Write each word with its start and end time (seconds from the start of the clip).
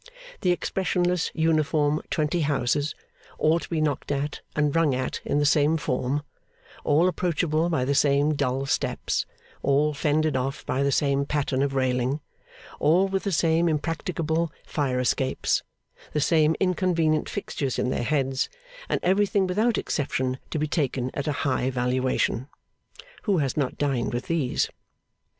The 0.41 0.51
expressionless 0.51 1.29
uniform 1.35 2.01
twenty 2.09 2.39
houses, 2.41 2.95
all 3.37 3.59
to 3.59 3.69
be 3.69 3.79
knocked 3.81 4.11
at 4.11 4.41
and 4.55 4.75
rung 4.75 4.95
at 4.95 5.21
in 5.23 5.37
the 5.37 5.45
same 5.45 5.77
form, 5.77 6.23
all 6.83 7.07
approachable 7.07 7.69
by 7.69 7.85
the 7.85 7.93
same 7.93 8.33
dull 8.33 8.65
steps, 8.65 9.27
all 9.61 9.93
fended 9.93 10.35
off 10.35 10.65
by 10.65 10.81
the 10.81 10.91
same 10.91 11.27
pattern 11.27 11.61
of 11.61 11.75
railing, 11.75 12.19
all 12.79 13.07
with 13.09 13.21
the 13.25 13.31
same 13.31 13.69
impracticable 13.69 14.51
fire 14.65 14.99
escapes, 14.99 15.61
the 16.13 16.19
same 16.19 16.55
inconvenient 16.59 17.29
fixtures 17.29 17.77
in 17.77 17.91
their 17.91 18.01
heads, 18.03 18.49
and 18.89 18.99
everything 19.03 19.45
without 19.45 19.77
exception 19.77 20.39
to 20.49 20.57
be 20.57 20.67
taken 20.67 21.11
at 21.13 21.27
a 21.27 21.31
high 21.45 21.69
valuation 21.69 22.47
who 23.25 23.37
has 23.37 23.55
not 23.55 23.77
dined 23.77 24.15
with 24.15 24.25
these? 24.25 24.67